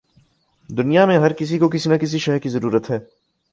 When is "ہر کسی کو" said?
1.17-1.69